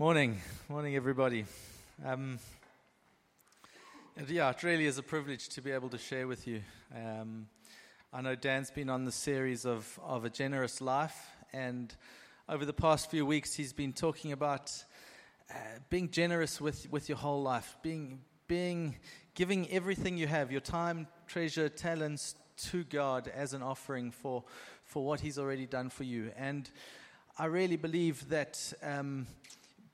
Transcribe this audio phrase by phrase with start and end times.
[0.00, 1.44] Morning, morning, everybody.
[2.02, 2.38] Um,
[4.16, 6.62] and yeah, it really is a privilege to be able to share with you.
[6.96, 7.48] Um,
[8.10, 11.18] I know Dan's been on the series of, of a generous life,
[11.52, 11.94] and
[12.48, 14.72] over the past few weeks, he's been talking about
[15.50, 15.58] uh,
[15.90, 18.96] being generous with, with your whole life, being, being,
[19.34, 22.36] giving everything you have, your time, treasure, talents
[22.70, 24.44] to God as an offering for,
[24.82, 26.32] for what He's already done for you.
[26.38, 26.70] And
[27.38, 28.72] I really believe that.
[28.82, 29.26] Um,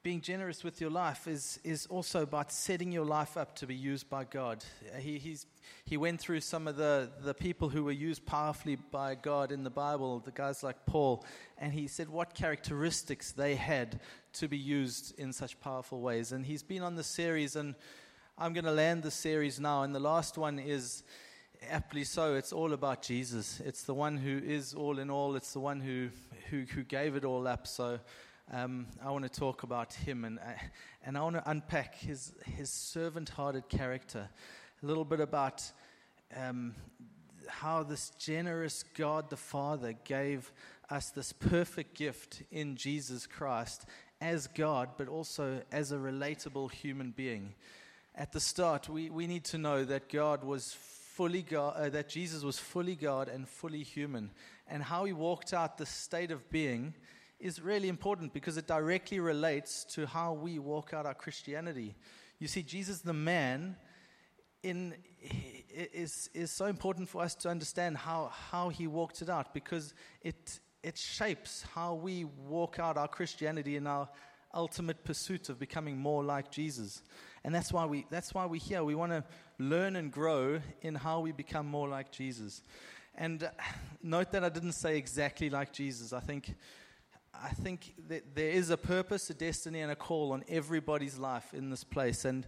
[0.07, 3.75] being generous with your life is, is also about setting your life up to be
[3.75, 4.65] used by God.
[5.01, 5.47] He, he's,
[5.85, 9.65] he went through some of the, the people who were used powerfully by God in
[9.65, 11.25] the Bible, the guys like Paul,
[11.59, 13.99] and he said what characteristics they had
[14.35, 16.31] to be used in such powerful ways.
[16.31, 17.75] And he's been on the series, and
[18.39, 19.83] I'm going to land the series now.
[19.83, 21.03] And the last one is
[21.69, 22.37] aptly so.
[22.37, 23.59] It's all about Jesus.
[23.59, 26.11] It's the one who is all in all, it's the one who,
[26.49, 27.67] who, who gave it all up.
[27.67, 27.99] So
[28.53, 30.53] um, I want to talk about him and, uh,
[31.05, 34.29] and I want to unpack his, his servant hearted character.
[34.83, 35.65] A little bit about
[36.37, 36.75] um,
[37.49, 40.53] how this generous God the Father gave
[40.91, 43.85] us this perfect gift in Jesus Christ
[44.21, 47.55] as God, but also as a relatable human being.
[48.15, 52.09] At the start, we, we need to know that God was fully God, uh, that
[52.09, 54.31] Jesus was fully God and fully human,
[54.69, 56.95] and how he walked out the state of being
[57.39, 61.95] is really important because it directly relates to how we walk out our Christianity.
[62.39, 63.77] You see, Jesus the man
[64.63, 64.95] in,
[65.93, 69.95] is, is so important for us to understand how, how he walked it out because
[70.23, 74.09] it, it shapes how we walk out our Christianity in our
[74.55, 77.03] ultimate pursuit of becoming more like Jesus.
[77.45, 78.83] And that's why, we, that's why we're here.
[78.83, 79.25] We want to
[79.59, 82.63] learn and grow in how we become more like Jesus.
[83.15, 83.49] And uh,
[84.03, 86.13] note that I didn't say exactly like Jesus.
[86.13, 86.55] I think
[87.43, 91.55] I think that there is a purpose, a destiny, and a call on everybody's life
[91.55, 92.25] in this place.
[92.25, 92.47] And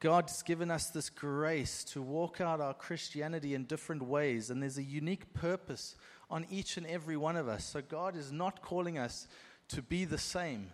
[0.00, 4.50] God's given us this grace to walk out our Christianity in different ways.
[4.50, 5.96] And there's a unique purpose
[6.30, 7.64] on each and every one of us.
[7.64, 9.26] So God is not calling us
[9.68, 10.70] to be the same.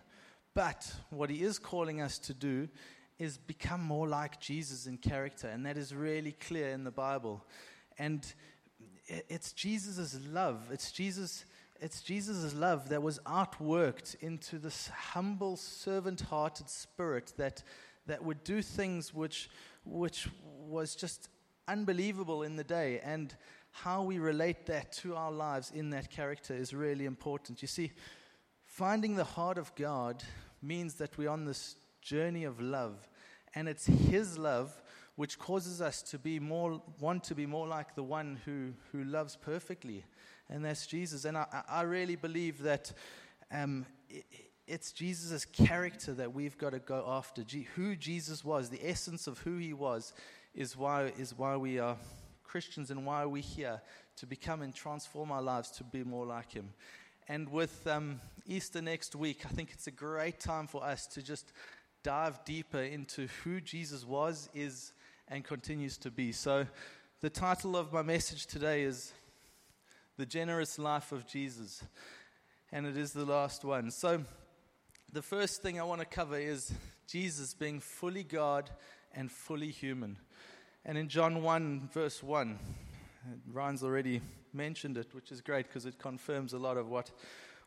[0.53, 2.69] But what He is calling us to do
[3.17, 5.47] is become more like Jesus in character.
[5.47, 7.43] And that is really clear in the Bible.
[7.97, 8.25] And
[9.07, 10.69] it's Jesus' love.
[10.71, 11.45] It's Jesus'
[11.79, 17.63] it's Jesus' love that was outworked into this humble, servant hearted spirit that,
[18.07, 19.49] that would do things which,
[19.83, 20.29] which
[20.67, 21.29] was just
[21.67, 23.01] unbelievable in the day.
[23.03, 23.35] And
[23.71, 27.61] how we relate that to our lives in that character is really important.
[27.61, 27.91] You see,
[28.63, 30.23] finding the heart of God
[30.61, 33.09] means that we're on this journey of love.
[33.53, 34.81] And it's His love
[35.15, 39.03] which causes us to be more, want to be more like the one who, who
[39.03, 40.03] loves perfectly
[40.49, 41.25] and that's Jesus.
[41.25, 42.91] And I, I really believe that
[43.51, 44.25] um, it,
[44.67, 47.43] it's Jesus' character that we've got to go after.
[47.43, 50.13] G- who Jesus was, the essence of who he was,
[50.53, 51.97] is why, is why we are
[52.43, 53.81] Christians and why we're here
[54.17, 56.69] to become and transform our lives to be more like him.
[57.27, 61.21] And with um, Easter next week, I think it's a great time for us to
[61.21, 61.51] just
[62.03, 64.93] dive deeper into who Jesus was, is,
[65.27, 66.31] and continues to be.
[66.31, 66.67] So,
[67.21, 69.11] the title of my message today is
[70.17, 71.83] the generous life of Jesus.
[72.71, 73.91] And it is the last one.
[73.91, 74.23] So,
[75.11, 76.73] the first thing I want to cover is
[77.07, 78.69] Jesus being fully God
[79.13, 80.17] and fully human.
[80.83, 82.59] And in John 1, verse 1,
[83.51, 84.21] Ryan's already
[84.53, 87.11] mentioned it, which is great because it confirms a lot of what,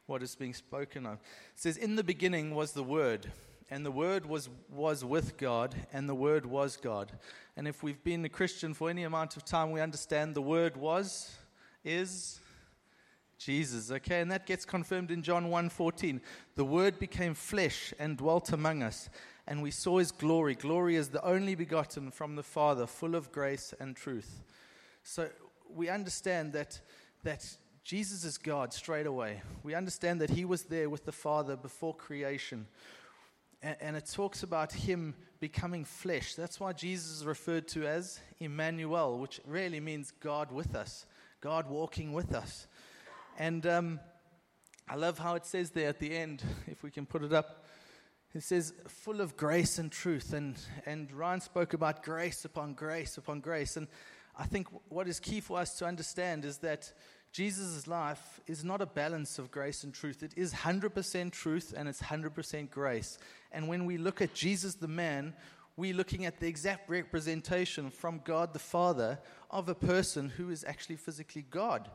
[0.07, 1.15] what is being spoken of.
[1.15, 3.31] It says, In the beginning was the Word,
[3.71, 7.13] and the Word was, was with God, and the Word was God.
[7.57, 10.77] And if we've been a Christian for any amount of time, we understand the Word
[10.77, 11.35] was
[11.85, 12.41] is
[13.39, 13.91] Jesus.
[13.91, 16.21] Okay, and that gets confirmed in John 1:14.
[16.57, 19.09] The word became flesh and dwelt among us,
[19.47, 20.55] and we saw his glory.
[20.55, 24.43] Glory is the only begotten from the Father, full of grace and truth.
[25.03, 25.31] So
[25.69, 26.81] we understand that
[27.23, 29.41] that Jesus is God straight away.
[29.63, 32.67] We understand that he was there with the Father before creation.
[33.63, 36.35] And, and it talks about him becoming flesh.
[36.35, 41.07] That's why Jesus is referred to as Emmanuel, which really means God with us.
[41.41, 42.67] God walking with us.
[43.39, 44.01] And um,
[44.89, 47.65] I love how it says there at the end, if we can put it up.
[48.35, 50.33] It says, full of grace and truth.
[50.33, 53.77] And, and Ryan spoke about grace upon grace upon grace.
[53.77, 53.87] And
[54.37, 56.93] I think what is key for us to understand is that
[57.33, 60.23] Jesus' life is not a balance of grace and truth.
[60.23, 63.19] It is 100% truth and it's 100% grace.
[63.53, 65.35] And when we look at Jesus the man,
[65.79, 70.65] we're looking at the exact representation from God the Father of a person who is
[70.65, 71.89] actually physically God.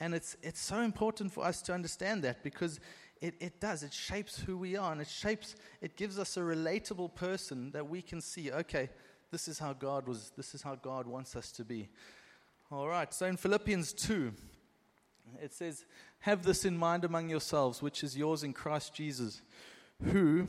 [0.00, 2.80] And it's, it's so important for us to understand that because
[3.20, 3.84] it, it does.
[3.84, 7.88] It shapes who we are, and it shapes, it gives us a relatable person that
[7.88, 8.90] we can see, okay,
[9.30, 11.88] this is how God was, this is how God wants us to be.
[12.72, 14.32] All right, so in Philippians 2,
[15.40, 15.84] it says,
[16.20, 19.40] Have this in mind among yourselves, which is yours in Christ Jesus,
[20.02, 20.48] who,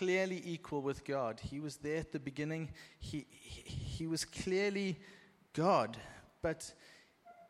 [0.00, 1.38] clearly equal with God.
[1.42, 4.98] He was there at the beginning, he, he, was clearly
[5.52, 5.98] God.
[6.40, 6.72] But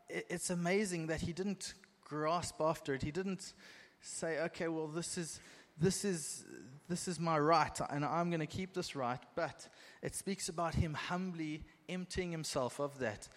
[0.09, 1.75] it's amazing that he didn't
[2.05, 3.03] grasp after it.
[3.03, 3.53] He didn't
[4.01, 5.39] say, okay, well, this is
[5.79, 6.45] this is,
[6.89, 9.21] this is my right, and I'm going to keep this right.
[9.37, 9.69] But
[10.03, 13.29] it speaks about him humbly emptying himself of that.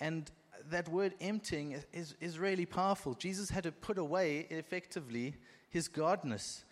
[0.00, 0.30] And
[0.70, 3.14] that word emptying is, is really powerful.
[3.14, 5.34] Jesus had to put away, effectively,
[5.68, 6.64] his godness.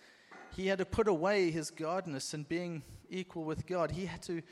[0.56, 3.92] He had to put away his godness and being equal with God.
[3.92, 4.42] He had to,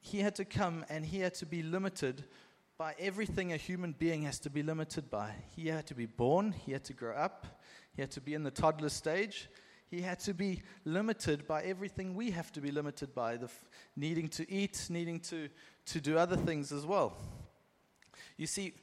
[0.00, 2.24] he had to come and he had to be limited
[2.78, 5.32] by everything a human being has to be limited by.
[5.54, 7.46] He had to be born, he had to grow up,
[7.94, 9.48] he had to be in the toddler stage,
[9.86, 13.64] he had to be limited by everything we have to be limited by, the f-
[13.94, 15.48] needing to eat, needing to,
[15.86, 17.16] to do other things as well.
[18.36, 18.74] You see,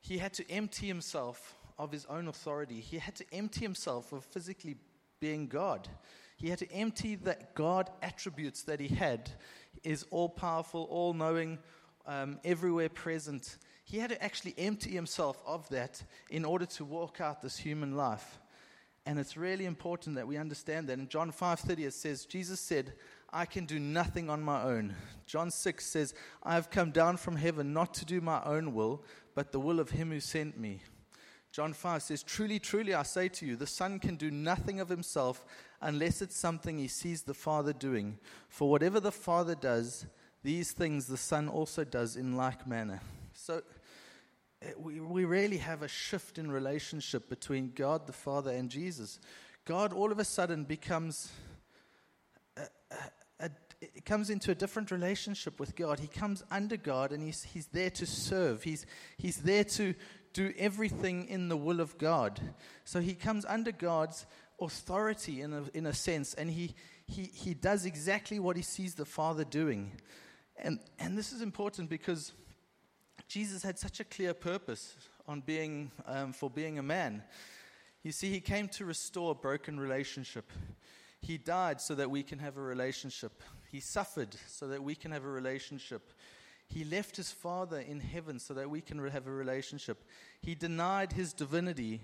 [0.00, 2.80] he had to empty himself of his own authority.
[2.80, 4.76] He had to empty himself of physically
[5.20, 5.88] being God.
[6.36, 9.30] He had to empty that God attributes that he had
[9.82, 11.58] is all powerful, all knowing,
[12.06, 13.58] um, everywhere present.
[13.84, 17.96] He had to actually empty himself of that in order to walk out this human
[17.96, 18.38] life.
[19.06, 20.98] And it's really important that we understand that.
[20.98, 22.92] In John 5:30 it says Jesus said,
[23.32, 24.94] "I can do nothing on my own."
[25.24, 29.02] John 6 says, "I have come down from heaven not to do my own will,
[29.34, 30.82] but the will of him who sent me."
[31.52, 34.88] John 5 says, Truly, truly, I say to you, the Son can do nothing of
[34.88, 35.44] himself
[35.80, 38.18] unless it's something he sees the Father doing.
[38.48, 40.06] For whatever the Father does,
[40.42, 43.00] these things the Son also does in like manner.
[43.32, 43.62] So,
[44.62, 49.20] Eh, we, we really have a shift in relationship between God the Father and Jesus.
[49.64, 51.30] God all of a sudden becomes,
[52.56, 52.62] a,
[53.40, 56.00] a, it comes into a different relationship with God.
[56.00, 58.64] He comes under God and he's, he's there to serve.
[58.64, 58.86] He's,
[59.16, 59.94] he's there to
[60.32, 62.40] do everything in the will of God.
[62.84, 64.26] So he comes under God's
[64.60, 66.74] authority in a, in a sense and he,
[67.06, 69.92] he, he does exactly what he sees the Father doing.
[70.56, 72.32] And, and this is important because
[73.28, 74.96] Jesus had such a clear purpose
[75.26, 77.22] on being, um, for being a man.
[78.02, 80.50] You see, he came to restore a broken relationship.
[81.20, 83.42] He died so that we can have a relationship.
[83.70, 86.12] He suffered so that we can have a relationship.
[86.68, 90.04] He left his Father in heaven so that we can have a relationship.
[90.42, 92.02] He denied his divinity,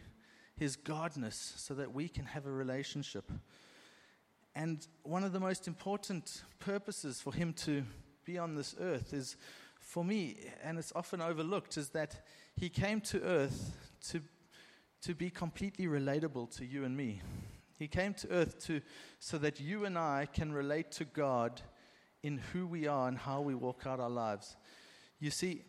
[0.56, 3.31] his godness, so that we can have a relationship.
[4.55, 7.84] And one of the most important purposes for him to
[8.25, 9.37] be on this earth is
[9.81, 12.25] for me, and it's often overlooked, is that
[12.56, 13.76] he came to earth
[14.08, 14.22] to,
[15.02, 17.20] to be completely relatable to you and me.
[17.76, 18.81] He came to earth to,
[19.19, 21.61] so that you and I can relate to God
[22.25, 24.56] in who we are and how we walk out our lives.
[25.21, 25.62] You see,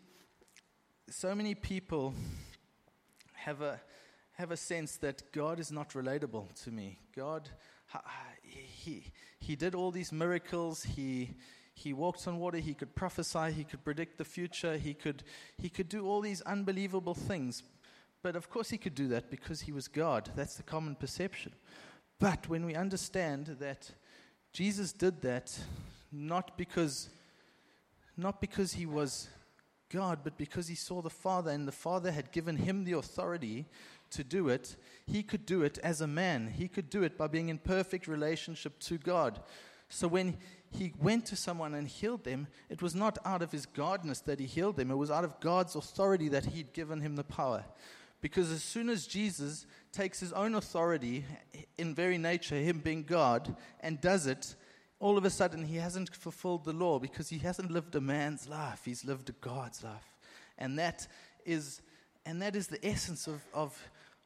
[1.10, 2.14] so many people
[3.34, 3.78] have a,
[4.32, 6.98] have a sense that God is not relatable to me.
[7.14, 7.50] God,
[8.42, 11.34] he, he did all these miracles, he,
[11.74, 15.24] he walked on water, he could prophesy, he could predict the future, he could,
[15.58, 17.62] he could do all these unbelievable things.
[18.22, 20.30] But of course, he could do that because he was God.
[20.34, 21.52] That's the common perception.
[22.18, 23.90] But when we understand that
[24.54, 25.52] Jesus did that
[26.16, 27.08] not because,
[28.16, 29.28] not because he was
[29.90, 33.66] God, but because he saw the Father and the Father had given him the authority
[34.10, 36.48] to do it, he could do it as a man.
[36.48, 39.40] He could do it by being in perfect relationship to God.
[39.88, 40.36] So when
[40.70, 44.40] he went to someone and healed them, it was not out of his godness that
[44.40, 47.64] he healed them, it was out of God's authority that he'd given him the power.
[48.20, 51.24] Because as soon as Jesus takes his own authority,
[51.78, 54.56] in very nature, him being God, and does it,
[54.98, 58.48] all of a sudden he hasn't fulfilled the law because he hasn't lived a man's
[58.48, 60.16] life, he's lived a God's life.
[60.58, 61.06] And that
[61.44, 61.82] is,
[62.24, 63.78] and that is the essence of, of,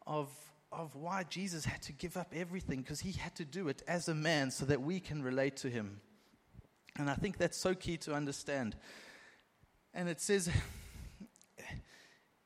[0.07, 0.29] of
[0.73, 4.09] of why Jesus had to give up everything because he had to do it as
[4.09, 6.01] a man so that we can relate to him.
[6.97, 8.77] And I think that's so key to understand.
[9.93, 10.49] And it says,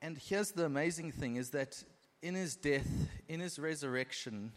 [0.01, 1.83] and here's the amazing thing is that
[2.21, 2.89] in his death,
[3.27, 4.51] in his resurrection,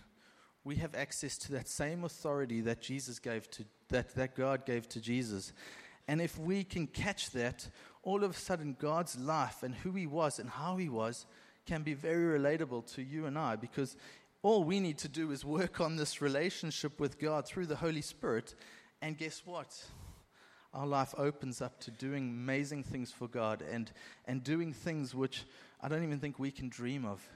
[0.69, 4.87] we have access to that same authority that Jesus gave to that, that God gave
[4.91, 5.55] to Jesus.
[6.07, 7.67] And if we can catch that,
[8.03, 11.25] all of a sudden God's life and who he was and how he was
[11.65, 13.97] can be very relatable to you and I because
[14.43, 18.03] all we need to do is work on this relationship with God through the Holy
[18.03, 18.55] Spirit.
[19.01, 19.75] And guess what?
[20.75, 23.91] Our life opens up to doing amazing things for God and,
[24.27, 25.45] and doing things which
[25.81, 27.27] I don't even think we can dream of.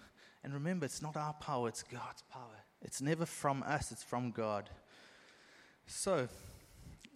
[0.45, 2.62] And remember, it's not our power, it's God's power.
[2.83, 4.69] It's never from us, it's from God.
[5.87, 6.29] So,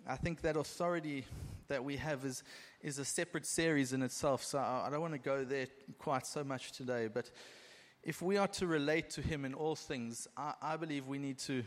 [0.08, 1.24] I think that authority
[1.68, 2.44] that we have is,
[2.82, 4.44] is a separate series in itself.
[4.44, 5.66] So, I, I don't want to go there
[5.98, 7.08] quite so much today.
[7.12, 7.30] But
[8.02, 11.38] if we are to relate to Him in all things, I, I believe we need
[11.40, 11.64] to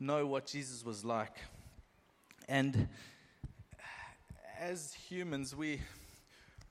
[0.00, 1.36] know what Jesus was like.
[2.48, 2.88] And
[4.58, 5.80] as humans, we,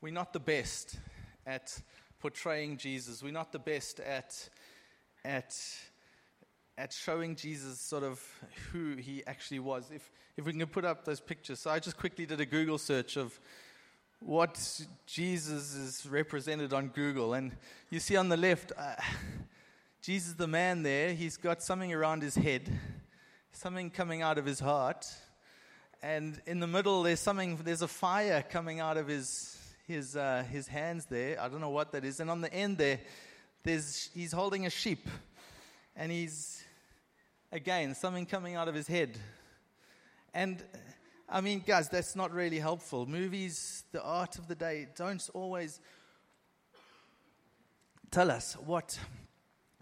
[0.01, 0.99] we're not the best
[1.45, 1.79] at
[2.19, 3.21] portraying Jesus.
[3.21, 4.49] We're not the best at,
[5.23, 5.55] at,
[6.77, 8.21] at showing Jesus sort of
[8.71, 9.91] who he actually was.
[9.93, 11.59] If, if we can put up those pictures.
[11.59, 13.39] So I just quickly did a Google search of
[14.19, 17.33] what Jesus is represented on Google.
[17.33, 17.51] And
[17.89, 18.95] you see on the left, uh,
[20.01, 22.71] Jesus the man there, he's got something around his head,
[23.51, 25.05] something coming out of his heart.
[26.01, 30.43] And in the middle, there's something, there's a fire coming out of his, his, uh,
[30.51, 31.39] his hands there.
[31.39, 32.19] I don't know what that is.
[32.19, 32.99] And on the end there,
[33.63, 35.07] there's, he's holding a sheep.
[35.95, 36.62] And he's,
[37.53, 39.17] again, something coming out of his head.
[40.33, 40.61] And
[41.29, 43.05] I mean, guys, that's not really helpful.
[43.05, 45.79] Movies, the art of the day, don't always
[48.09, 48.99] tell us what,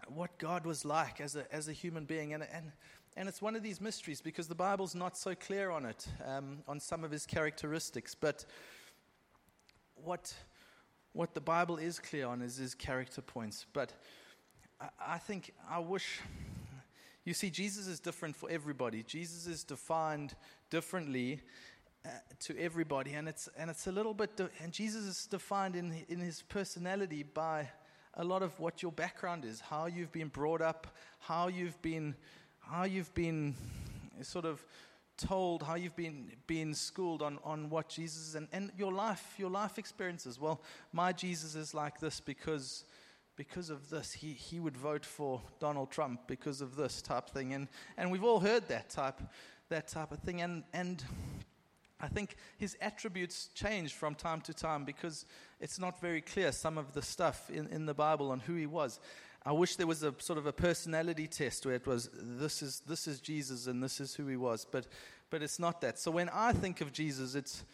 [0.06, 2.34] what God was like as a, as a human being.
[2.34, 2.72] And, and,
[3.16, 6.58] and it's one of these mysteries because the Bible's not so clear on it, um,
[6.68, 8.14] on some of his characteristics.
[8.14, 8.44] But
[9.94, 10.34] what,
[11.14, 13.64] what the Bible is clear on is his character points.
[13.72, 13.94] But
[14.78, 16.20] I, I think, I wish,
[17.24, 19.02] you see, Jesus is different for everybody.
[19.02, 20.34] Jesus is defined
[20.70, 21.40] differently
[22.04, 22.08] uh,
[22.40, 26.04] to everybody, and it's, and it's a little bit, de- and Jesus is defined in,
[26.08, 27.68] in his personality by
[28.14, 30.88] a lot of what your background is, how you've been brought up,
[31.20, 32.14] how you've been,
[32.58, 33.54] how you've been
[34.20, 34.64] sort of
[35.16, 39.34] told how you've been, been schooled on, on what Jesus is and, and your life,
[39.38, 40.40] your life experiences.
[40.40, 40.60] Well,
[40.92, 42.84] my Jesus is like this because,
[43.48, 44.12] because of this.
[44.12, 47.54] He, he would vote for Donald Trump because of this type thing.
[47.54, 49.20] And, and we've all heard that type,
[49.68, 50.42] that type of thing.
[50.42, 51.02] And, and
[52.00, 55.26] I think his attributes change from time to time because
[55.58, 58.66] it's not very clear, some of the stuff in, in the Bible on who he
[58.66, 59.00] was.
[59.44, 62.80] I wish there was a sort of a personality test where it was this is
[62.86, 64.86] this is Jesus and this is who he was, but
[65.30, 65.98] but it's not that.
[65.98, 67.64] So when I think of Jesus, it's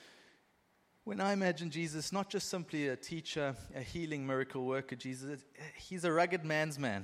[1.08, 5.42] when I imagine Jesus, not just simply a teacher, a healing miracle worker, Jesus,
[5.74, 7.02] he's a rugged man's man.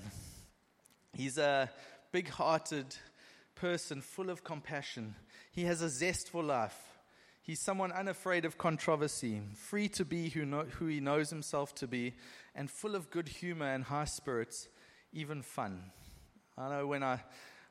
[1.15, 1.71] He's a
[2.13, 2.95] big hearted
[3.55, 5.15] person full of compassion.
[5.53, 6.79] He has a zest for life.
[7.41, 11.87] He's someone unafraid of controversy, free to be who, know, who he knows himself to
[11.87, 12.13] be,
[12.55, 14.69] and full of good humor and high spirits,
[15.15, 15.81] even fun.
[16.59, 17.21] I know when I,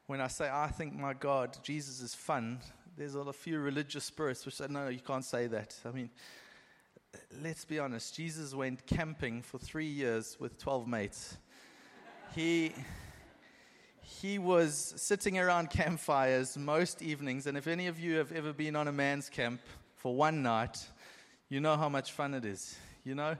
[0.08, 2.62] when I say, I think my God, Jesus is fun,
[2.98, 5.76] there's a few religious spirits which say, no, you can't say that.
[5.86, 6.10] I mean,
[7.42, 11.38] let's be honest, Jesus went camping for three years with 12 mates.
[12.36, 12.74] He,
[14.02, 18.76] he was sitting around campfires most evenings, and if any of you have ever been
[18.76, 19.62] on a man's camp
[19.96, 20.86] for one night,
[21.50, 23.36] you know how much fun it is, you know?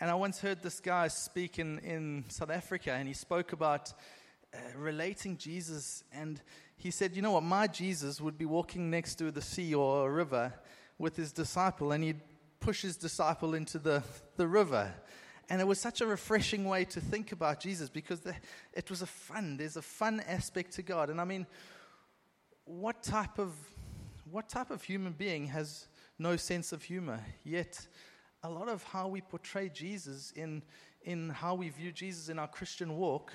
[0.00, 3.92] And I once heard this guy speak in, in South Africa, and he spoke about
[4.52, 6.02] uh, relating Jesus.
[6.12, 6.40] And
[6.82, 7.44] he said, You know what?
[7.44, 10.52] My Jesus would be walking next to the sea or a river
[10.98, 12.20] with his disciple, and he'd
[12.58, 14.02] push his disciple into the,
[14.36, 14.92] the river.
[15.48, 18.34] And it was such a refreshing way to think about Jesus because the,
[18.72, 21.08] it was a fun, there's a fun aspect to God.
[21.08, 21.46] And I mean,
[22.64, 23.54] what type of,
[24.28, 25.86] what type of human being has
[26.18, 27.20] no sense of humor?
[27.44, 27.86] Yet,
[28.42, 30.62] a lot of how we portray Jesus in,
[31.02, 33.32] in how we view Jesus in our Christian walk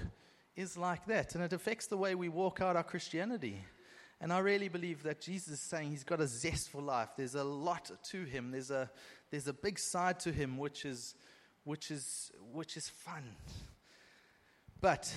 [0.58, 1.36] is like that.
[1.36, 3.64] And it affects the way we walk out our Christianity.
[4.20, 7.10] And I really believe that Jesus is saying he's got a zest for life.
[7.16, 8.52] There's a lot to him.
[8.52, 8.90] There's a,
[9.30, 11.14] there's a big side to him which is,
[11.64, 13.36] which, is, which is fun.
[14.82, 15.14] But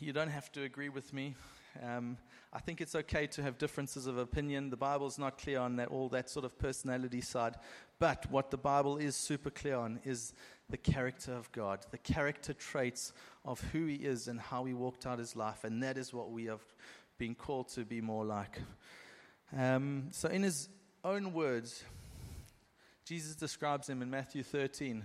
[0.00, 1.34] you don't have to agree with me.
[1.82, 2.16] Um,
[2.52, 4.70] I think it's okay to have differences of opinion.
[4.70, 7.56] The Bible's not clear on that, all that sort of personality side.
[7.98, 10.32] But what the Bible is super clear on is
[10.68, 13.12] the character of God, the character traits
[13.44, 15.64] of who He is and how He walked out His life.
[15.64, 16.62] And that is what we have
[17.18, 18.60] been called to be more like.
[19.56, 20.68] Um, so, in His
[21.04, 21.84] own words,
[23.04, 25.04] Jesus describes Him in Matthew 13.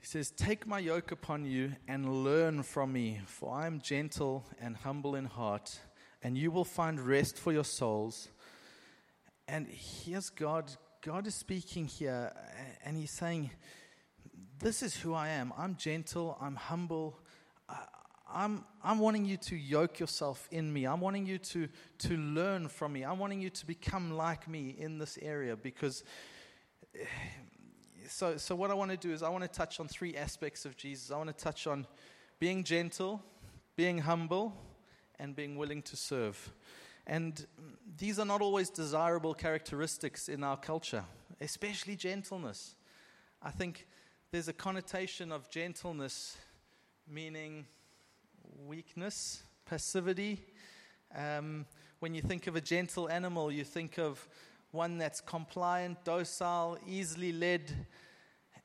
[0.00, 4.44] He says, Take my yoke upon you and learn from me, for I am gentle
[4.60, 5.78] and humble in heart,
[6.24, 8.28] and you will find rest for your souls.
[9.46, 10.72] And here's God.
[11.04, 12.32] God is speaking here,
[12.84, 13.50] and He's saying,
[14.60, 15.52] This is who I am.
[15.58, 17.18] I'm gentle, I'm humble.
[18.32, 20.86] I'm, I'm wanting you to yoke yourself in me.
[20.86, 21.68] I'm wanting you to,
[21.98, 23.02] to learn from me.
[23.02, 26.04] I'm wanting you to become like me in this area because
[26.94, 27.04] eh,
[28.08, 30.64] so, so what I want to do is I want to touch on three aspects
[30.64, 31.10] of Jesus.
[31.10, 31.84] I want to touch on
[32.38, 33.22] being gentle,
[33.74, 34.56] being humble,
[35.18, 36.52] and being willing to serve.
[37.06, 37.46] And
[37.98, 41.04] these are not always desirable characteristics in our culture,
[41.40, 42.76] especially gentleness.
[43.42, 43.86] I think
[44.30, 46.36] there's a connotation of gentleness
[47.08, 47.66] meaning
[48.66, 50.40] weakness, passivity.
[51.14, 51.66] Um,
[51.98, 54.26] when you think of a gentle animal, you think of
[54.70, 57.86] one that's compliant, docile, easily led.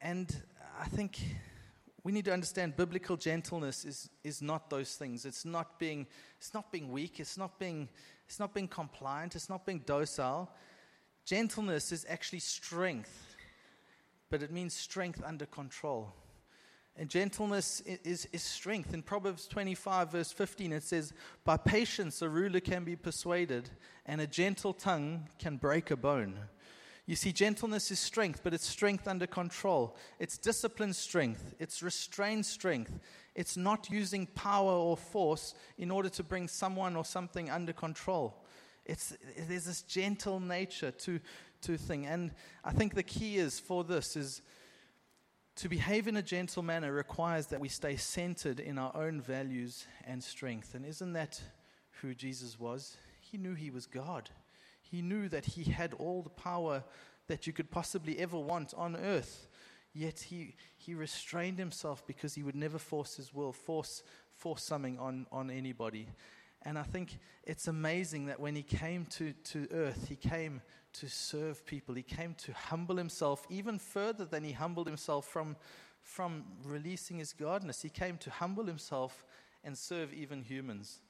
[0.01, 0.33] And
[0.79, 1.19] I think
[2.07, 5.25] we need to understand biblical gentleness is, is not those things.
[5.25, 7.89] It's not being it's not being weak, it's not being
[8.25, 10.49] it's not being compliant, it's not being docile.
[11.25, 13.35] Gentleness is actually strength,
[14.29, 16.13] but it means strength under control.
[16.95, 18.93] And gentleness is, is strength.
[18.93, 21.11] In Proverbs 25, verse 15, it says,
[21.43, 23.69] By patience a ruler can be persuaded,
[24.05, 26.39] and a gentle tongue can break a bone.
[27.07, 29.95] You see, gentleness is strength, but it's strength under control.
[30.19, 31.55] It's disciplined strength.
[31.57, 32.99] It's restrained strength.
[33.33, 38.43] It's not using power or force in order to bring someone or something under control.
[38.85, 39.15] It's,
[39.47, 41.21] there's this gentle nature to,
[41.61, 42.05] to thing.
[42.05, 42.31] And
[42.65, 44.41] I think the key is for this is
[45.55, 49.87] to behave in a gentle manner requires that we stay centered in our own values
[50.05, 50.75] and strength.
[50.75, 51.41] And isn't that
[52.01, 52.97] who Jesus was?
[53.21, 54.29] He knew he was God.
[54.89, 56.83] He knew that he had all the power
[57.27, 59.47] that you could possibly ever want on earth.
[59.93, 64.03] Yet he, he restrained himself because he would never force his will, force,
[64.35, 66.07] force something on, on anybody.
[66.63, 70.61] And I think it's amazing that when he came to, to earth, he came
[70.93, 71.95] to serve people.
[71.95, 75.55] He came to humble himself even further than he humbled himself from,
[76.01, 77.81] from releasing his godness.
[77.81, 79.25] He came to humble himself
[79.63, 81.01] and serve even humans.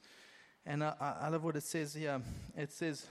[0.66, 2.20] And I, I love what it says here.
[2.56, 3.06] It says,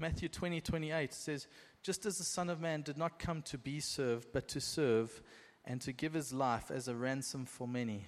[0.00, 1.46] Matthew 20, 28 says,
[1.82, 5.22] Just as the Son of Man did not come to be served, but to serve
[5.66, 8.06] and to give his life as a ransom for many.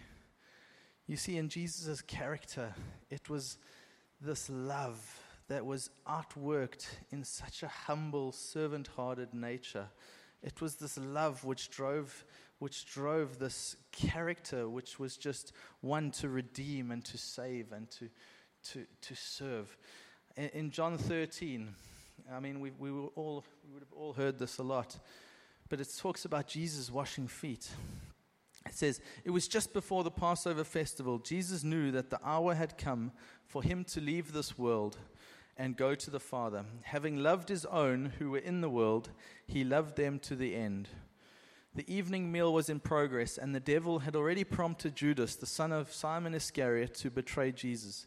[1.07, 2.75] You see, in Jesus' character,
[3.11, 3.59] it was
[4.23, 9.89] this love that was outworked in such a humble, servant hearted nature.
[10.43, 12.25] It was this love which drove,
[12.59, 15.53] which drove this character, which was just
[15.83, 18.09] one to redeem and to save and to,
[18.71, 19.77] to, to serve.
[20.37, 21.75] In, John 13,
[22.33, 24.99] I mean, we, we, were all, we would have all heard this a lot,
[25.69, 27.69] but it talks about Jesus washing feet.
[28.67, 31.19] It says, It was just before the Passover festival.
[31.19, 33.13] Jesus knew that the hour had come
[33.47, 34.99] for him to leave this world
[35.57, 36.65] and go to the Father.
[36.83, 39.11] Having loved his own who were in the world,
[39.47, 40.89] he loved them to the end.
[41.75, 45.73] The evening meal was in progress, and the devil had already prompted Judas, the son
[45.73, 48.07] of Simon Iscariot, to betray Jesus.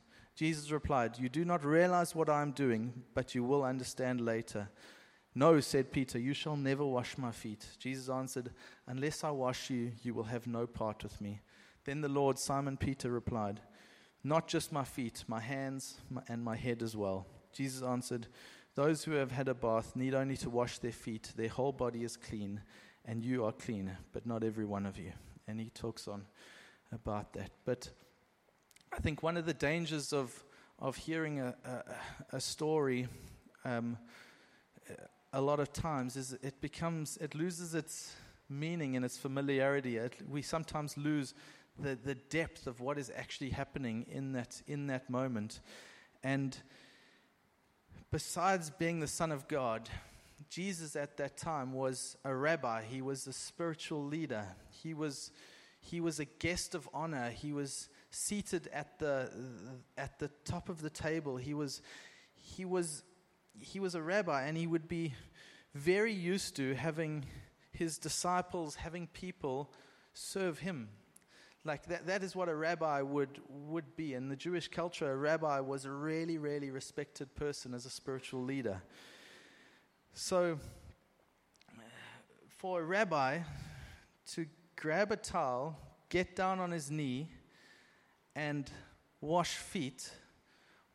[0.41, 4.69] Jesus replied, You do not realize what I am doing, but you will understand later.
[5.35, 7.63] No, said Peter, you shall never wash my feet.
[7.77, 8.49] Jesus answered,
[8.87, 11.41] Unless I wash you, you will have no part with me.
[11.83, 13.61] Then the Lord, Simon Peter, replied,
[14.23, 17.27] not just my feet, my hands, and my head as well.
[17.53, 18.25] Jesus answered,
[18.73, 21.33] Those who have had a bath need only to wash their feet.
[21.35, 22.61] Their whole body is clean,
[23.05, 25.11] and you are clean, but not every one of you.
[25.47, 26.25] And he talks on
[26.91, 27.51] about that.
[27.63, 27.91] But
[28.93, 30.43] I think one of the dangers of,
[30.77, 33.07] of hearing a, a, a story
[33.63, 33.97] um,
[35.31, 38.13] a lot of times is it becomes, it loses its
[38.49, 39.95] meaning and its familiarity.
[39.95, 41.33] It, we sometimes lose
[41.79, 45.61] the, the depth of what is actually happening in that, in that moment.
[46.21, 46.57] And
[48.11, 49.89] besides being the Son of God,
[50.49, 55.31] Jesus at that time was a rabbi, he was a spiritual leader, he was,
[55.79, 59.31] he was a guest of honor, he was seated at the,
[59.97, 61.81] at the top of the table, he was,
[62.35, 63.03] he, was,
[63.59, 65.13] he was a rabbi, and he would be
[65.73, 67.25] very used to having
[67.71, 69.71] his disciples, having people
[70.13, 70.89] serve him.
[71.63, 74.13] Like that, that is what a rabbi would, would be.
[74.13, 78.43] In the Jewish culture, a rabbi was a really, really respected person as a spiritual
[78.43, 78.81] leader.
[80.13, 80.59] So,
[82.57, 83.39] for a rabbi
[84.33, 84.45] to
[84.75, 85.77] grab a towel,
[86.09, 87.29] get down on his knee,
[88.35, 88.69] and
[89.19, 90.11] wash feet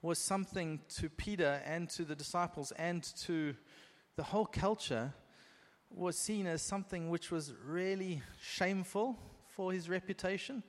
[0.03, 3.55] was something to Peter and to the disciples and to
[4.17, 5.13] the whole culture
[5.91, 9.19] was seen as something which was really shameful
[9.49, 10.63] for his reputation.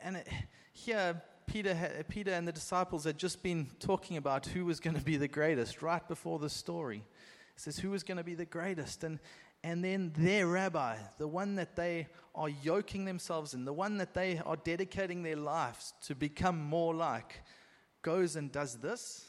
[0.00, 0.28] And it,
[0.72, 5.02] here, Peter, Peter and the disciples had just been talking about who was going to
[5.02, 7.04] be the greatest right before the story.
[7.56, 9.04] It says, Who was going to be the greatest?
[9.04, 9.18] And,
[9.64, 14.12] and then their rabbi, the one that they are yoking themselves in, the one that
[14.12, 17.42] they are dedicating their lives to become more like,
[18.02, 19.24] goes and does this.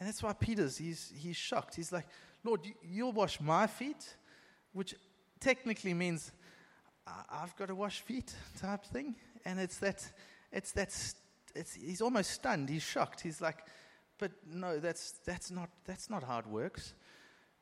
[0.00, 1.74] And that's why Peter's, he's, he's shocked.
[1.74, 2.06] He's like,
[2.44, 4.16] Lord, you'll wash my feet,
[4.72, 4.94] which
[5.38, 6.32] technically means
[7.30, 9.16] I've got to wash feet type thing.
[9.44, 10.10] And it's that,
[10.50, 10.96] it's that,
[11.54, 12.70] it's, he's almost stunned.
[12.70, 13.20] He's shocked.
[13.20, 13.58] He's like,
[14.18, 16.94] but no, that's, that's, not, that's not how it works.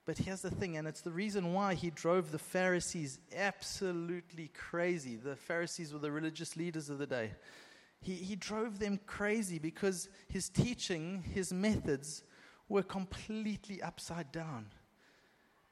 [0.06, 5.16] But here's the thing, and it's the reason why he drove the Pharisees absolutely crazy.
[5.16, 7.32] The Pharisees were the religious leaders of the day.
[8.00, 12.22] He, he drove them crazy because his teaching, his methods,
[12.68, 14.66] were completely upside down.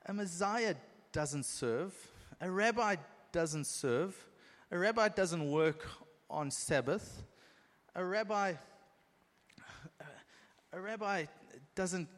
[0.07, 0.75] A Messiah
[1.13, 1.95] doesn't serve,
[2.41, 2.97] a rabbi
[3.31, 4.17] doesn't serve,
[4.73, 5.87] a rabbi doesn't work
[6.29, 7.23] on Sabbath,
[7.95, 8.55] a rabbi,
[10.73, 11.27] a rabbi
[11.77, 12.09] doesn't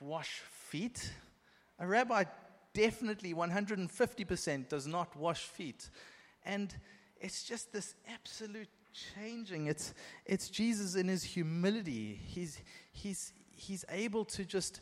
[0.00, 1.10] wash feet.
[1.78, 2.24] A rabbi
[2.72, 5.90] definitely 150% does not wash feet.
[6.44, 6.74] And
[7.20, 8.68] it's just this absolute
[9.14, 9.66] changing.
[9.66, 12.20] It's, it's Jesus in his humility.
[12.26, 12.60] He's,
[12.92, 14.80] he's, he's able to just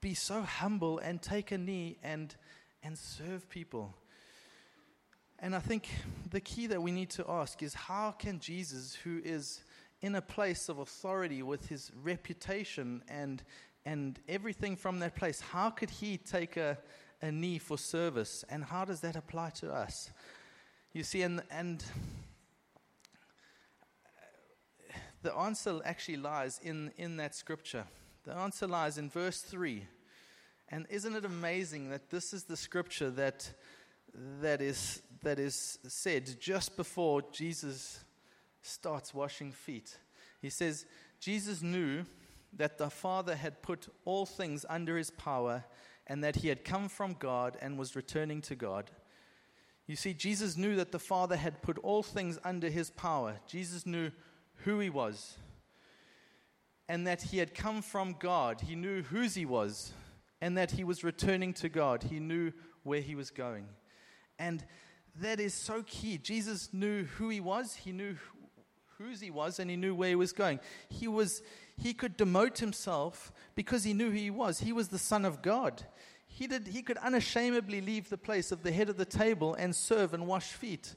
[0.00, 2.34] be so humble and take a knee and,
[2.82, 3.94] and serve people.
[5.38, 5.88] And I think
[6.30, 9.62] the key that we need to ask is how can Jesus, who is
[10.00, 13.42] in a place of authority with his reputation and
[13.84, 15.40] and everything from that place.
[15.40, 16.78] How could he take a,
[17.20, 18.44] a knee for service?
[18.48, 20.10] And how does that apply to us?
[20.92, 21.82] You see, and, and
[25.22, 27.84] the answer actually lies in, in that scripture.
[28.24, 29.86] The answer lies in verse 3.
[30.68, 33.52] And isn't it amazing that this is the scripture that,
[34.40, 38.04] that, is, that is said just before Jesus
[38.62, 39.96] starts washing feet?
[40.40, 40.86] He says,
[41.20, 42.04] Jesus knew
[42.56, 45.64] that the Father had put all things under his power
[46.06, 48.90] and that he had come from God and was returning to God.
[49.86, 53.36] You see, Jesus knew that the Father had put all things under his power.
[53.46, 54.10] Jesus knew
[54.64, 55.38] who he was
[56.88, 58.60] and that he had come from God.
[58.60, 59.92] He knew whose he was
[60.40, 62.02] and that he was returning to God.
[62.02, 63.66] He knew where he was going.
[64.38, 64.64] And
[65.20, 66.18] that is so key.
[66.18, 68.16] Jesus knew who he was, he knew
[68.98, 70.60] whose he was, and he knew where he was going.
[70.88, 71.42] He was
[71.82, 74.60] he could demote himself because he knew who he was.
[74.60, 75.82] He was the Son of God.
[76.26, 79.74] He, did, he could unashamedly leave the place of the head of the table and
[79.74, 80.94] serve and wash feet.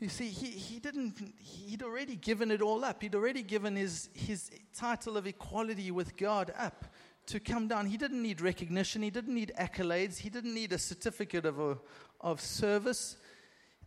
[0.00, 3.02] You see, he, he didn't, he'd already given it all up.
[3.02, 6.86] He'd already given his, his title of equality with God up
[7.26, 7.86] to come down.
[7.86, 9.02] He didn't need recognition.
[9.02, 10.18] He didn't need accolades.
[10.18, 11.78] He didn't need a certificate of, a,
[12.20, 13.16] of service.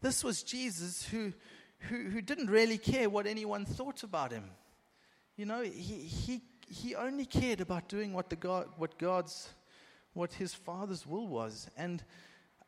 [0.01, 1.33] This was Jesus who,
[1.79, 4.45] who, who didn't really care what anyone thought about him.
[5.39, 9.47] You know, he, he, he only cared about doing what, the God, what God's,
[10.11, 11.69] what his Father's will was.
[11.77, 12.03] And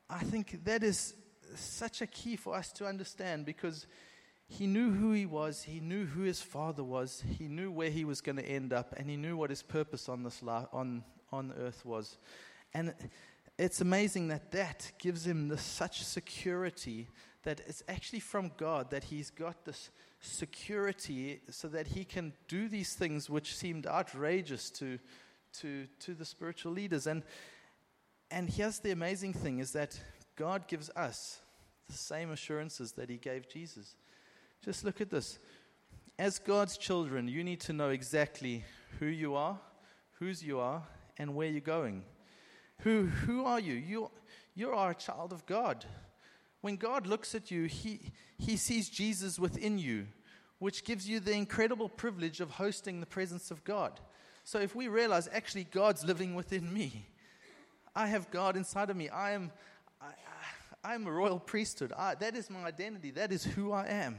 [0.09, 1.13] I think that is
[1.53, 3.87] such a key for us to understand because
[4.47, 8.05] he knew who he was, he knew who his father was, he knew where he
[8.05, 11.03] was going to end up, and he knew what his purpose on this life, on
[11.33, 12.17] on earth was.
[12.73, 12.93] And
[13.57, 17.09] it's amazing that that gives him the, such security
[17.43, 19.89] that it's actually from God that he's got this
[20.21, 24.99] security so that he can do these things which seemed outrageous to,
[25.59, 27.07] to, to the spiritual leaders.
[27.07, 27.23] And,
[28.29, 29.99] and here's the amazing thing is that
[30.35, 31.39] God gives us
[31.89, 33.95] the same assurances that he gave Jesus.
[34.63, 35.39] Just look at this.
[36.19, 38.63] As God's children, you need to know exactly
[38.99, 39.59] who you are,
[40.19, 40.83] whose you are,
[41.17, 42.03] and where you're going.
[42.81, 43.73] Who, who are you?
[43.73, 44.11] you?
[44.53, 45.85] You are a child of God.
[46.61, 50.07] When God looks at you, he, he sees Jesus within you,
[50.59, 53.99] which gives you the incredible privilege of hosting the presence of God.
[54.43, 57.07] So if we realize actually God's living within me,
[57.95, 59.09] I have God inside of me.
[59.09, 59.51] I am,
[60.83, 61.93] I, am a royal priesthood.
[61.97, 63.11] I, that is my identity.
[63.11, 64.17] That is who I am.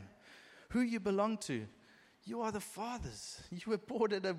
[0.71, 1.67] Who you belong to.
[2.25, 3.41] You are the Father's.
[3.51, 4.37] You were bought at a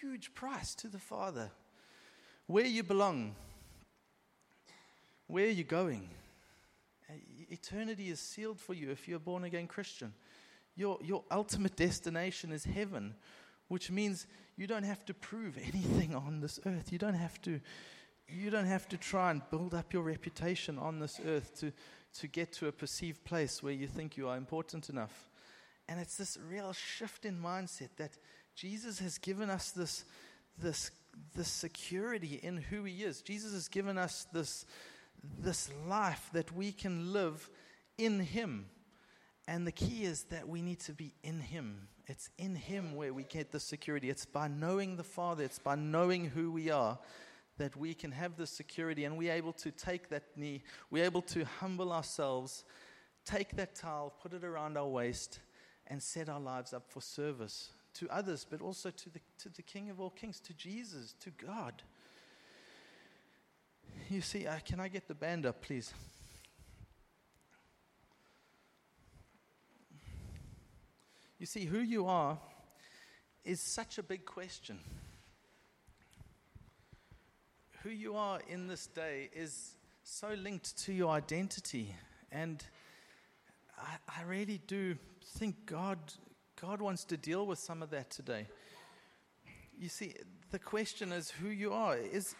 [0.00, 1.50] huge price to the Father.
[2.46, 3.34] Where you belong.
[5.26, 6.10] Where are you going?
[7.50, 10.12] Eternity is sealed for you if you're a born again Christian.
[10.76, 13.14] Your, your ultimate destination is heaven,
[13.68, 14.26] which means
[14.56, 16.92] you don't have to prove anything on this earth.
[16.92, 17.60] You don't have to,
[18.28, 21.72] you don't have to try and build up your reputation on this earth to,
[22.20, 25.30] to get to a perceived place where you think you are important enough.
[25.88, 28.16] And it's this real shift in mindset that
[28.54, 30.04] Jesus has given us this,
[30.58, 30.90] this,
[31.34, 33.20] this security in who He is.
[33.22, 34.64] Jesus has given us this,
[35.38, 37.50] this life that we can live
[37.98, 38.66] in Him.
[39.46, 41.88] And the key is that we need to be in Him.
[42.06, 44.10] It's in Him where we get the security.
[44.10, 46.98] It's by knowing the Father, it's by knowing who we are
[47.56, 51.22] that we can have the security and we're able to take that knee, we're able
[51.22, 52.64] to humble ourselves,
[53.24, 55.40] take that towel, put it around our waist,
[55.86, 59.62] and set our lives up for service to others, but also to the, to the
[59.62, 61.82] King of all kings, to Jesus, to God.
[64.14, 65.92] You see, uh, can I get the band up, please?
[71.40, 72.38] You see, who you are
[73.44, 74.78] is such a big question.
[77.82, 79.72] Who you are in this day is
[80.04, 81.92] so linked to your identity.
[82.30, 82.64] And
[83.76, 85.98] I, I really do think God,
[86.62, 88.46] God wants to deal with some of that today.
[89.76, 90.14] You see,
[90.52, 91.96] the question is who you are.
[91.96, 92.36] Is,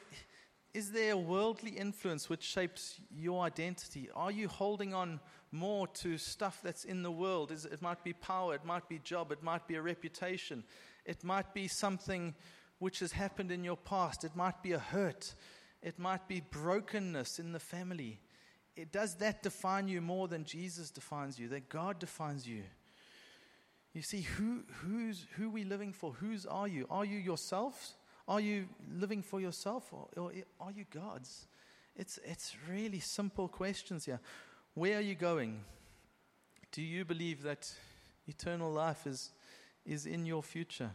[0.74, 4.10] is there a worldly influence which shapes your identity?
[4.14, 5.20] Are you holding on
[5.54, 7.52] more to stuff that's in the world.
[7.52, 10.64] It might be power, it might be job, it might be a reputation,
[11.06, 12.34] it might be something
[12.80, 15.34] which has happened in your past, it might be a hurt,
[15.80, 18.20] it might be brokenness in the family.
[18.76, 22.64] It, does that define you more than Jesus defines you, that God defines you?
[23.92, 26.12] You see, who, who's, who are we living for?
[26.14, 26.84] Whose are you?
[26.90, 27.94] Are you yourself?
[28.26, 31.46] Are you living for yourself or, or are you God's?
[31.96, 34.20] It's, it's really simple questions here.
[34.74, 35.60] Where are you going?
[36.72, 37.70] Do you believe that
[38.26, 39.30] eternal life is,
[39.86, 40.90] is in your future?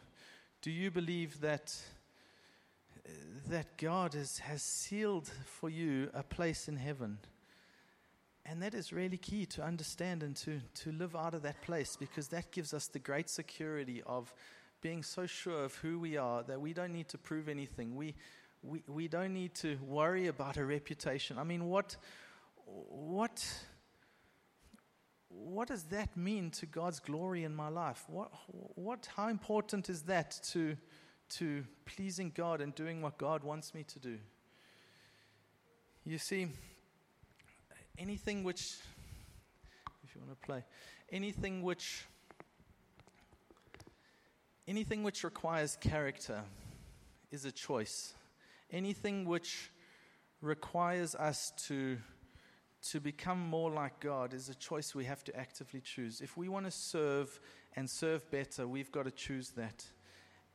[0.61, 1.73] Do you believe that,
[3.47, 7.19] that God has, has sealed for you a place in heaven?
[8.45, 11.95] And that is really key to understand and to, to live out of that place
[11.95, 14.33] because that gives us the great security of
[14.81, 17.95] being so sure of who we are that we don't need to prove anything.
[17.95, 18.15] We,
[18.61, 21.37] we, we don't need to worry about a reputation.
[21.37, 21.95] I mean, what,
[22.65, 23.43] what
[25.29, 28.03] what does that mean to God's glory in my life?
[28.07, 30.75] What, what, how important is that to,
[31.29, 34.17] to pleasing God and doing what God wants me to do?
[36.03, 36.47] You see,
[37.97, 38.77] anything which,
[40.03, 40.63] if you want to play,
[41.11, 42.05] anything which,
[44.69, 46.43] anything which requires character
[47.31, 48.13] is a choice.
[48.71, 49.71] Anything which
[50.41, 51.97] requires us to
[52.81, 56.21] to become more like God is a choice we have to actively choose.
[56.21, 57.37] If we want to serve
[57.75, 59.83] and serve better, we've got to choose that.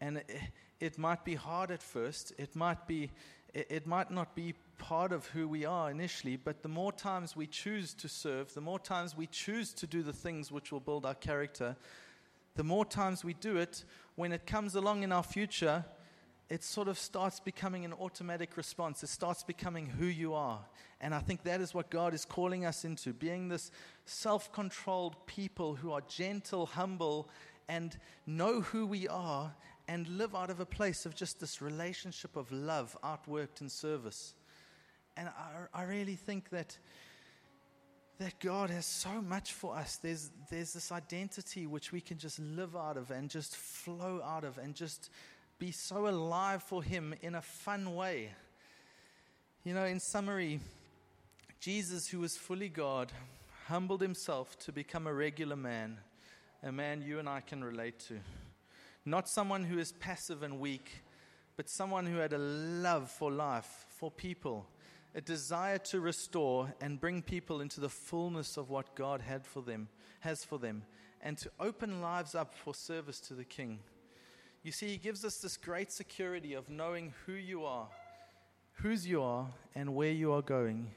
[0.00, 0.40] And it,
[0.80, 2.32] it might be hard at first.
[2.38, 3.10] It might be
[3.52, 7.36] it, it might not be part of who we are initially, but the more times
[7.36, 10.80] we choose to serve, the more times we choose to do the things which will
[10.80, 11.76] build our character,
[12.56, 13.84] the more times we do it,
[14.16, 15.84] when it comes along in our future,
[16.48, 19.02] it sort of starts becoming an automatic response.
[19.02, 20.60] It starts becoming who you are.
[21.00, 23.70] And I think that is what God is calling us into being this
[24.04, 27.28] self controlled people who are gentle, humble,
[27.68, 29.54] and know who we are
[29.88, 34.34] and live out of a place of just this relationship of love outworked in service.
[35.16, 36.78] And I, I really think that.
[38.18, 39.96] That God has so much for us.
[39.96, 44.44] There's, there's this identity which we can just live out of and just flow out
[44.44, 45.10] of and just
[45.58, 48.30] be so alive for Him in a fun way.
[49.64, 50.60] You know, in summary,
[51.58, 53.10] Jesus, who was fully God,
[53.66, 55.98] humbled himself to become a regular man,
[56.62, 58.20] a man you and I can relate to.
[59.06, 61.02] Not someone who is passive and weak,
[61.56, 64.66] but someone who had a love for life, for people,
[65.14, 69.62] a desire to restore and bring people into the fullness of what God had for
[69.62, 69.88] them,
[70.20, 70.82] has for them,
[71.20, 73.78] and to open lives up for service to the King.
[74.62, 77.88] You see, he gives us this great security of knowing who you are,
[78.74, 80.90] whose you are, and where you are going.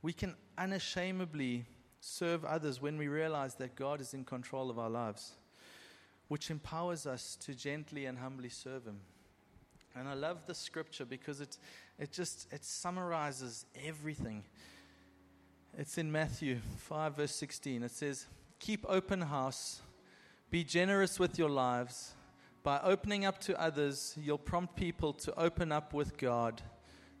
[0.00, 1.66] We can unashamedly
[2.00, 5.32] serve others when we realize that God is in control of our lives,
[6.28, 9.00] which empowers us to gently and humbly serve Him.
[9.96, 11.58] And I love the scripture because it,
[11.98, 14.44] it just it summarizes everything.
[15.76, 17.82] It's in Matthew 5, verse 16.
[17.82, 18.26] It says,
[18.58, 19.82] Keep open house,
[20.50, 22.14] be generous with your lives
[22.62, 26.62] by opening up to others, you'll prompt people to open up with God,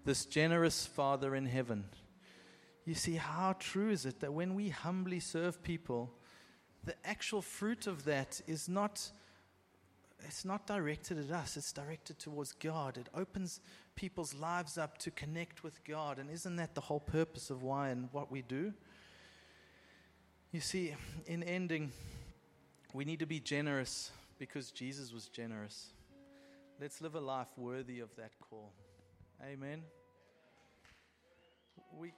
[0.04, 1.84] this generous Father in heaven.
[2.84, 6.12] you see, how true is it that when we humbly serve people,
[6.84, 9.10] the actual fruit of that is not
[10.26, 12.96] it's not directed at us, it's directed towards God.
[12.96, 13.60] It opens
[13.94, 16.18] people's lives up to connect with God.
[16.18, 18.72] And isn't that the whole purpose of why and what we do?
[20.52, 20.94] You see,
[21.26, 21.92] in ending,
[22.92, 25.88] we need to be generous because Jesus was generous.
[26.80, 28.72] Let's live a life worthy of that call.
[29.42, 29.82] Amen.
[31.96, 32.12] We